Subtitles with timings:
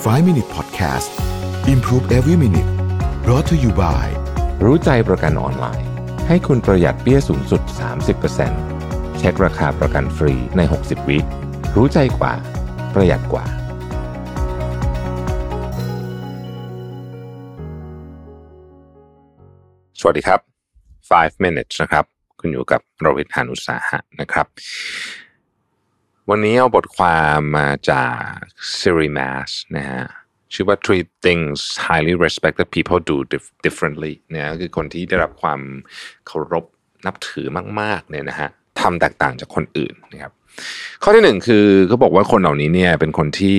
[0.00, 1.10] 5 Minute Podcast
[1.68, 2.70] Improve Every Minute
[3.22, 4.06] brought to you by
[4.64, 5.88] รู้ใจประกันออนไลน์
[6.28, 7.62] ให้คุณประหยัดเปี้ยสูงสุด
[8.40, 11.18] 30%เช็คราคาประกันฟรีใน 60 วิ
[11.76, 12.32] รู้ใจกว่า
[12.94, 13.44] ประหยัดกว่า
[20.00, 20.40] สวัสดีครับ
[20.92, 22.04] 5 minutes นะครับ
[22.40, 24.46] คุณอยู่กับโรวิทานุสาหะนะครับ
[26.32, 28.20] วันนี้เอาบทความมาจาก
[28.78, 30.02] Siri Mass นะฮะ
[30.52, 33.16] ชื่อว่า three things highly respected people do
[33.66, 35.60] differently เนี่ยคือคนที่ได้รับความ
[36.26, 36.64] เคารพ
[37.06, 37.46] นับถือ
[37.80, 38.48] มากๆเนี่ยนะฮะ
[38.80, 40.32] ทำแตกต่างจากคนอื่นนะครับ
[41.02, 43.58] ข้อที่หนึ่งคือเขาบอกว่าคนเหล่านี้เนี่ยเป็นคนที่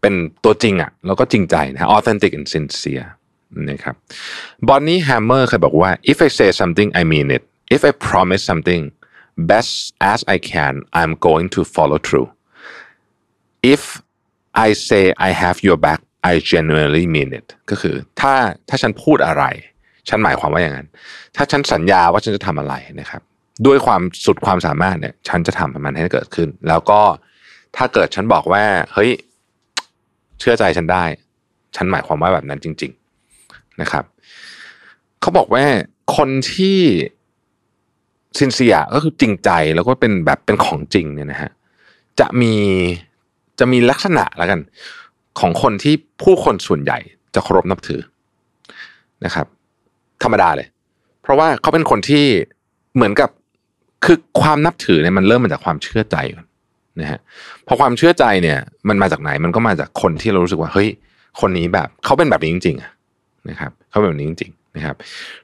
[0.00, 0.14] เป็น
[0.44, 3.06] ตัวจริงอะ่ะแล้วก็จริงใจนะ authentic and sincere
[3.70, 3.94] นะครับ
[4.68, 7.42] บอนนี่แฮมเมอร์เคยบอกว่า if I say something I mean it
[7.74, 8.82] if I promise something
[9.50, 9.72] best
[10.12, 12.28] as I can I'm going to follow through
[13.74, 13.82] if
[14.66, 16.00] I say I have your back
[16.30, 18.34] I genuinely mean it ก็คือถ้า
[18.68, 19.44] ถ้าฉันพูดอะไร
[20.08, 20.88] ฉันหมายความว่าอย่างนั้น
[21.36, 23.22] ถ้าฉันสัญญาว่าฉันจะทำอะไรนะครับ
[23.66, 27.00] ด้วยความสุดความสามารถเนี่ย ฉันจะทำมันให้เกิดขึ้น แล้วก็
[27.76, 29.10] ถ้าเกิดฉันบอกว่า เฮ้ย
[30.38, 31.04] เชื่อใจฉันได้
[31.76, 32.92] ฉันหมายความว่าแบบนั้นจริง
[33.36, 34.04] ๆ นะครับ
[35.20, 35.64] เขาบอกว่า
[36.16, 36.78] คนที่
[38.38, 41.50] ซินเซียก็คือจริงใจแล้วก็เป็นแบบเป็นของจริงเนี่ยนะฮะ
[42.20, 42.54] จะมี
[43.58, 44.60] จะมีลักษณะแล้วกัน
[45.40, 46.98] ของคนที่ผู้คนส่วนใหญ่
[47.34, 48.00] จะเคารพนับถือ
[49.24, 49.46] นะครับ
[50.22, 50.68] ธรรมดาเลย
[51.22, 52.24] เพราะว่าเขาเป็นคนที่
[52.94, 53.30] เหมือนกับ
[54.04, 56.16] คือความนับถือเนี่ยมันเริ่มมาจากความเชื่อใจ
[57.00, 57.20] นะฮะ
[57.66, 60.88] พอความเชื่อใจเนี่ยมันมาจากไหนมันก็มาจากคนที่เรารู้สึกว่าเฮ้ย
[61.40, 64.96] คนนี้แบบเขาเป็นแบบนี้จริงๆนะครับเขาเป็นแบบนี้จริงๆ นะครับ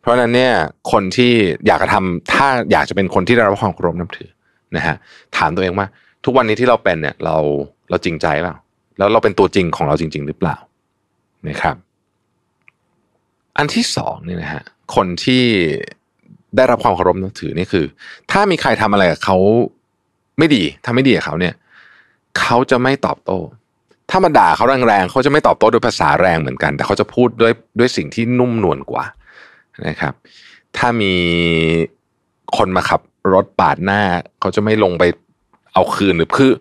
[0.00, 0.52] เพราะฉะนั้นเนี่ย
[0.92, 1.32] คนที่
[1.66, 4.30] อยากจะทำถ้าอยากจะเป็นคนที่ได้รับความเคารพนับถือ
[4.76, 4.96] นะฮะ
[5.36, 5.86] ถามตัวเองว่า
[6.24, 7.36] ทุกวันนี้ที่เราเป็นเนี่ย เรา
[7.90, 8.54] เราจริงใจเปล่า
[8.98, 10.56] แล้วเราเป็นตัวจริงของเราจริง ๆ หรือเปล่า
[11.48, 11.76] นะครับ
[13.56, 14.62] อันที่สองเนี่ยนะฮะ
[14.94, 15.42] คนที่
[16.56, 17.84] ได้รับความเคารพนับถือนี่คือ
[18.30, 19.36] ถ้ามีใครทำอะไรกับเขา
[20.38, 21.54] ไม่ดีทำไม่ดีกับเขาเนี่ย
[22.40, 23.38] เขาจะไม่ตอบโต้
[24.10, 29.04] ถ้ามาด่าเขาแรงๆเขาจะไม่ตอบโต้ด้วยภาษาแรงเหมือนกัน แต่เขาจะพูดด้วยด้วยสิ่งที่นุ่มนวลกว่า
[29.88, 30.14] นะครับ
[30.76, 31.14] ถ้ามี
[32.56, 33.00] คนมาขับ
[33.34, 34.00] รถปาดหน้า
[34.40, 35.04] เขาจะไม่ลงไป
[35.74, 36.52] เอาคืนหรือคือ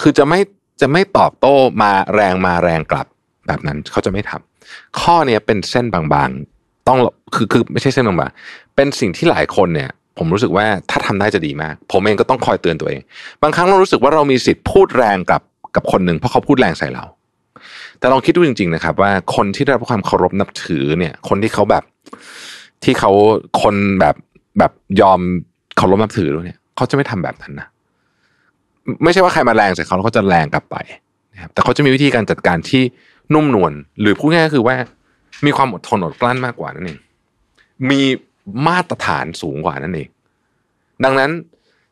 [0.00, 0.40] คือจะไม่
[0.80, 3.06] จะไม่ตอบโต้มาแรงมาแรงกลับ
[3.46, 6.98] แบบนั้นเขาจะไม่ทำข้อเนี้ยเป็นเส้นบางๆ ต้อง
[7.34, 13.00] คือคือไม่ใช่เส้นบางๆเป็นสิ่งที่หลายคนเนี่ย ผมรู้สึกว่าถ้าทำได้จะดีมาก ผมเองก็ต้องคอยเตือนตัวเอง
[13.42, 15.42] บางครั้งเรารู้สึกว่าเรามีสิทธิ์พูดแรงกับ
[15.76, 17.04] กับคนหนึ่งเพราะเขาพูดแรงใส่เรา
[17.98, 21.84] แต่ลองคิดดูจริง ๆ นะครับ ว่าคนที่ได้รับความเคารพนับถือเนี่ย คนที่เขาแบบ
[22.82, 23.10] ที่เขา
[23.62, 24.14] คนแบบ
[24.58, 25.20] แบบยอม
[25.76, 27.68] เคารพนับถือด้วยเนี่ยเขาจะไม่ทำแบบนั้นนะ
[29.02, 30.76] ไม่ใช่ว่าใครมาแรงใส่เขาแล้วเขาจะแรงกลับไป
[31.32, 32.82] นะครับแต่เขาจะมีวิธีการจัดการที่
[33.34, 34.76] นุ่มนวลหรือพูดง่ายๆคือว่า
[35.46, 36.98] มีความอดทนอดกลั้นมากกว่านั่นเอง
[37.90, 38.00] มี
[38.66, 40.08] มาตรฐานสูงกว่านั่นเอง
[41.04, 41.30] ดังนั้น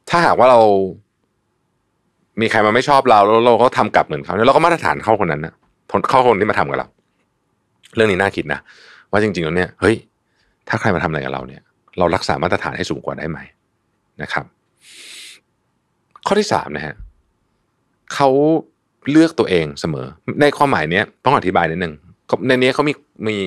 [0.08, 0.60] ถ้าหากว่าเรา
[2.40, 5.54] มีใครมาไม่ชอบเราแล้วเราก็ทำกลับเหมือนเขาเนี่ยเราก็มาตรฐานเข้าคนนั้นนะ
[6.10, 6.88] เข้าคนที่มาทำกับเรา
[7.94, 8.60] เรื่องนี้น่าคิดนะ
[9.10, 9.96] ว่าจริงๆแล้วเนี่ยเฮ้ย
[10.68, 11.62] ถ้าใครมาทำอะไรกับเราเนี่ย
[11.98, 13.38] เรารักษามาตรฐานให้สูงกว่าได้ไหม
[14.22, 14.44] นะครับ
[16.26, 16.94] ข้อที่สามนะฮะ
[18.14, 18.28] เขา
[19.10, 20.06] เลือกตัวเองเสมอ
[20.40, 21.94] ในความหมายเนี้ยต้องอธิบายนิดนึง
[22.48, 22.94] ในนี้เขามี
[23.28, 23.38] มี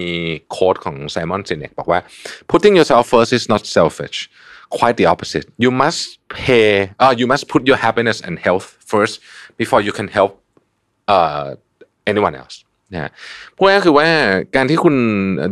[0.52, 2.00] โค้ดของไซมอนซินเนกบอกว่า
[2.52, 4.18] putting yourself first is not selfish
[4.78, 6.02] quite the opposite you must
[6.40, 6.70] pay
[7.04, 9.14] uh, you must put your happiness and health first
[9.62, 10.32] before you can help
[11.16, 11.48] uh,
[12.12, 12.56] anyone else
[12.94, 13.12] นะฮะ
[13.56, 14.08] พูดง่ายคือว่า
[14.56, 14.96] การที่คุณ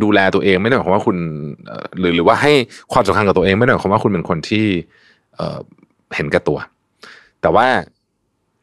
[0.03, 1.17] ดูแลตัวเองไม่ได้หมายความว่าคุณ
[1.99, 2.51] หรือหรือว่าให้
[2.93, 4.65] ความสำคัญกับตัวเองไม่ได้หมายความว่าคุณเป็นคนที่
[6.15, 6.57] เห็นแก่ตัว
[7.41, 7.67] แต่ว่า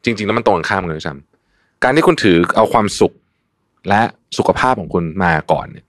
[0.03, 3.13] จริง ๆ แล้วมันตรงกันข้ามกันด้วยซ้ำการที่คุณถือเอาความสุข
[3.89, 4.01] และ
[4.37, 5.85] สุขภาพของคุณมาก่อนเนี่ย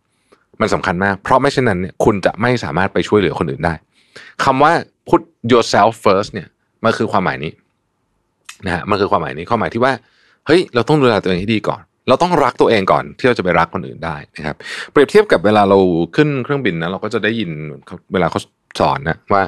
[0.60, 3.75] มันสำคัญมาก เพราะไม่เช่นนั้นเนี่ยคุณจะไม่สามารถไปช่วยเหลือคนอื่นได้
[4.44, 4.72] คำว่า
[5.09, 5.22] put
[5.53, 6.48] yourself first เนี่ย
[6.84, 7.53] มันคือความหมายนี้
[8.66, 9.92] นะฮะมันคือความหมายนี้ความหมายที่ว่า
[10.47, 14.56] เฮ้ยเราต้องดูแลตัวเองให้ดีก่อน เราต้องรักตัวเองก่อนที่เราจะไปรักคนอื่นได้นะครับ
[14.92, 15.78] เปรียบเทียบกับเวลาเรา
[16.16, 17.50] ขึ้นเครื่องบินนะเราก็จะได้ยิน
[18.12, 18.41] เวลาเขา
[18.80, 19.42] สอนนะว่า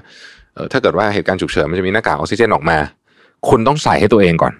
[0.72, 2.78] ถ้าเกิดว่าเหตุการณ์ฉุกเฉินมันจะมีหน้ากากออกซิเจนออกมา
[3.48, 4.54] คุณต้องใส่ให้ตัวเองก่อน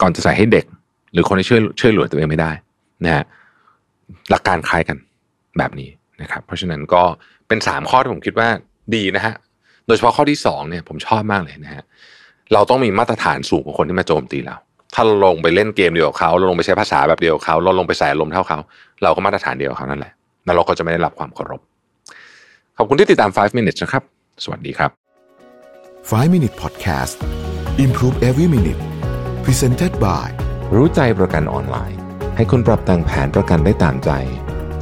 [0.00, 0.64] ก่อนจะใส่ให้เด็ก
[1.12, 2.52] หรือคนที่ช่วยช่วยเหลือตัวเองไม่ได้
[3.04, 3.24] นะฮะ
[4.30, 4.96] หลักการคล้ายกัน
[5.58, 5.90] แบบนี้
[6.22, 7.02] นะครับ เพราะฉะนั้นก็
[7.48, 8.48] เป็นสามข้อที่ผมคิดว่า
[8.94, 9.34] ดีนะฮะ
[9.86, 11.82] โดยเฉพาะข้อที่สองเนี่ยผมชอบมากเลยนะฮะ
[12.52, 14.56] เราต้องมีมาตรฐานสูงกว่าคนที่มาโจมตีเรา
[14.94, 18.58] ถ้าเราลงไปเล่นเกมเดียวกับเขาเราลงไปใช้ภาษาแบบเดียวกับเขาเราลงไปใส่อารมณ์เท่าเขา
[19.02, 20.12] เราก็มาตรฐานเดียวกับเขานั่นแหละ
[20.44, 21.60] แล้วเราก็จะไม่ได้รับความเคารพ
[22.76, 24.02] ขอบคุณที่ติดตาม 5 minutes นะครับ
[24.44, 24.90] สวัสดีครับ
[26.10, 27.16] 5 Minute Podcast
[27.84, 28.82] Improve Every Minute
[29.44, 30.28] Presented by
[30.74, 31.98] รู้ใจประกันออนไลน์
[32.36, 34.10] ให้คุณปรับแต่งแผนประกันได้ตามใจ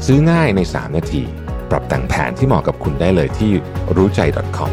[0.06, 1.22] ซื้อง่ายใน 3 นาที
[1.70, 3.50] ปรับแต่งแผนที่เหมาะกับคุณได้เลยที่
[3.96, 4.20] รู้ใจ
[4.56, 4.72] .com